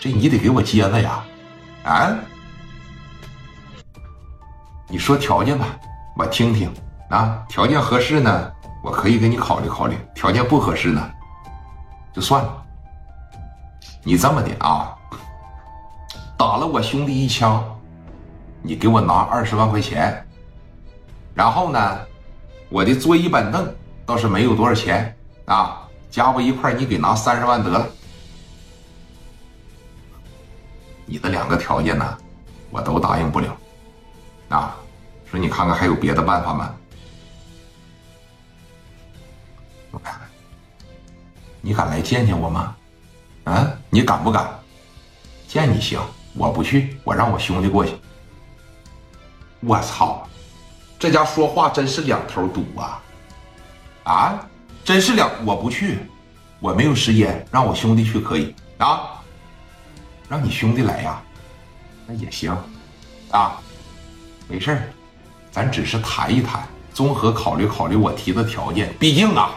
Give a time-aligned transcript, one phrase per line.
[0.00, 1.22] 这你得给我接着呀，
[1.84, 2.16] 啊？
[4.88, 5.66] 你说条件吧，
[6.16, 6.72] 我听听
[7.10, 7.44] 啊。
[7.50, 8.50] 条件合适呢，
[8.82, 11.10] 我可以给你考虑考虑；条件不合适呢，
[12.14, 12.62] 就算了。
[14.02, 14.96] 你这么的啊，
[16.38, 17.62] 打了我兄弟一枪，
[18.62, 20.26] 你给我拿二十万块钱。
[21.34, 21.98] 然后呢，
[22.70, 23.70] 我的桌椅板凳
[24.06, 25.14] 倒是没有多少钱
[25.44, 27.86] 啊，加不一块你给拿三十万得了。
[31.06, 32.18] 你的两个条件呢，
[32.70, 33.56] 我都答应不了。
[34.48, 34.76] 啊，
[35.30, 36.74] 说你看看还有别的办法吗？
[39.90, 40.22] 我看看，
[41.60, 42.76] 你敢来见见我吗？
[43.44, 44.48] 啊，你敢不敢？
[45.48, 46.00] 见你行，
[46.34, 47.94] 我不去，我让我兄弟过去。
[49.60, 50.26] 我操，
[50.98, 53.02] 这家说话真是两头堵啊！
[54.04, 54.48] 啊，
[54.84, 55.98] 真是两，我不去，
[56.60, 59.19] 我没有时间，让我兄弟去可以啊？
[60.30, 61.20] 让你兄弟来呀？
[62.06, 62.56] 那也行，
[63.32, 63.60] 啊。
[64.48, 64.82] 没事儿，
[65.50, 66.62] 咱只是谈一谈，
[66.94, 68.94] 综合考虑考虑我提的条件。
[68.96, 69.50] 毕竟啊，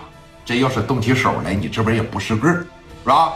[0.44, 2.66] 这要是动起手来，你这边也不是个儿，
[3.04, 3.34] 是吧？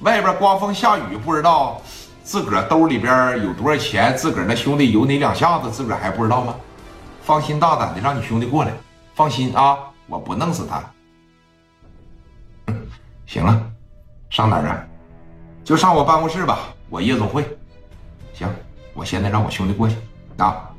[0.00, 1.80] 外边刮风下雨，不知道
[2.22, 6.54] 自个儿兜里边有多少钱，自个儿那兄弟有哪两下子，自个儿还不知道吗？
[7.22, 8.72] 放心大胆的让你兄弟过来，
[9.14, 10.84] 放心啊，我不弄死他。
[13.24, 13.62] 行了，
[14.28, 14.84] 上哪儿啊？
[15.64, 17.44] 就上我办公室吧，我夜总会。
[18.32, 18.48] 行，
[18.92, 19.96] 我现在让我兄弟过去
[20.36, 20.70] 啊。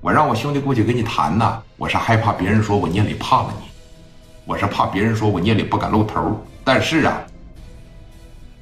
[0.00, 3.68] 我让我兄弟过去跟你谈呢，我是害怕别人说我聂磊怕了你，
[4.46, 6.42] 我是怕别人说我聂磊不敢露头。
[6.64, 7.22] 但是啊，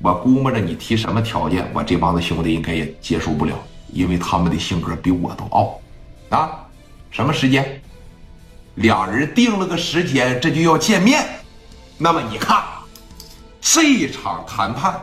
[0.00, 3.54] 我估摸着你提什么条件，我这帮子兄弟应该也接受不了，
[3.92, 5.80] 因为他们的性格比我都傲。
[6.30, 6.66] 啊，
[7.10, 7.80] 什么时间？
[8.76, 11.24] 两人定了个时间，这就要见面。
[11.96, 12.62] 那么你看，
[13.60, 15.00] 这场谈判。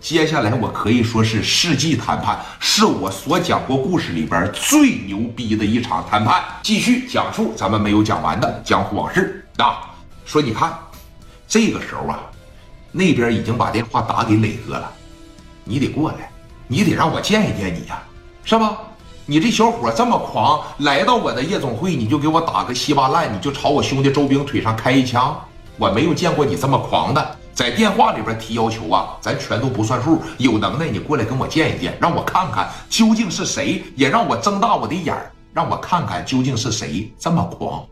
[0.00, 6.42] 接下来我可以说是世纪谈判，是我所讲过故事里边最牛逼的一场谈判。
[6.62, 9.90] 继续讲述咱们没有讲完的江湖往事啊！
[10.24, 10.72] 说你看，
[11.48, 12.20] 这个时候啊，
[12.92, 14.88] 那边已经把电话打给磊哥了，
[15.64, 16.30] 你得过来，
[16.68, 18.00] 你得让我见一见你呀，
[18.44, 18.78] 是吧？
[19.26, 25.38] 你这小伙这么狂，来到我的夜总会，你就给我打个稀巴烂，你就朝我兄弟周兵腿上开一枪，
[25.76, 27.36] 我没有见过你这么狂的。
[27.58, 30.22] 在电话里边提要求啊，咱全都不算数。
[30.36, 37.84] 有能耐你过来跟我见一见，让我看看究竟是谁，也让我睁大我的眼儿，让我看看究竟是谁这么狂。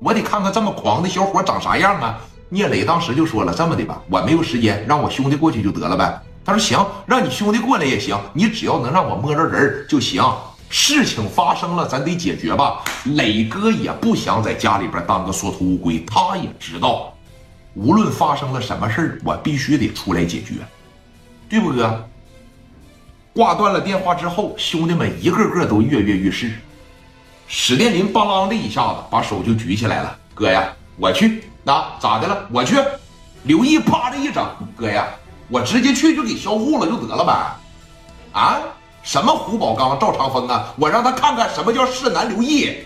[0.00, 2.18] 我得看看这么狂的小伙长啥样啊！
[2.48, 10.24] 聂磊当时就说了：“这么的吧，我没有时间，让我兄弟过去就得了呗。”他说：“行，让你兄弟过来也行，你只要能让我摸着人就行。
[10.70, 17.12] 事情发生了，咱得解决吧。”磊哥也不想在家里边当个缩头乌龟，他也知道。
[17.74, 20.54] 无论发生了什么事，我必须得出来解决，
[21.48, 22.08] 对不哥？
[23.34, 26.50] 挂断了电话之后，兄弟们一个个都跃跃欲试。
[27.46, 31.44] 史殿林邦啷的一下子把手就举起来了：“哥呀，我去！
[31.62, 32.46] 那咋的了？
[32.50, 32.76] 我去！”
[33.44, 34.44] 刘毅啪的一整
[34.76, 35.06] ：“哥呀，
[35.48, 37.32] 我直接去就给销户了就得了呗！
[38.32, 38.58] 啊，
[39.02, 40.74] 什么胡宝刚、赵长风啊？
[40.76, 42.76] 我让他看看什么叫市南刘毅，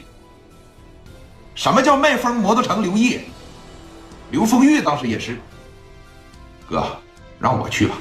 [1.54, 3.20] 什么叫麦风摩托城刘毅。”
[4.32, 5.38] 刘丰玉当时也是，
[6.66, 6.87] 哥，
[7.38, 7.94] 让我去吧，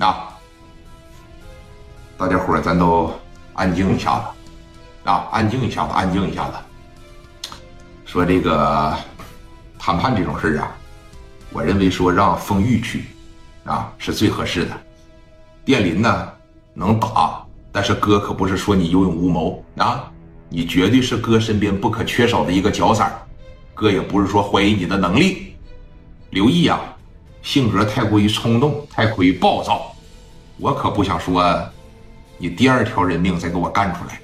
[0.00, 0.36] 啊！
[2.18, 3.12] 大家伙咱都
[3.54, 6.54] 安静一下子，啊，安静一下子，安静一下子。
[8.04, 8.92] 说这个
[9.78, 10.76] 谈判这种事儿啊，
[11.52, 13.04] 我认为说让丰玉去，
[13.62, 14.76] 啊，是最合适的。
[15.64, 16.32] 殿林呢
[16.74, 17.40] 能打，
[17.70, 20.10] 但是哥可不是说你有勇无谋啊，
[20.48, 23.08] 你绝对是哥身边不可缺少的一个角色
[23.74, 25.47] 哥也不是说怀疑你的能力。
[26.30, 26.78] 刘毅啊，
[27.42, 29.94] 性格太过于冲动，太过于暴躁，
[30.58, 31.66] 我可不想说，
[32.36, 34.20] 你第二条人命再给我干出来。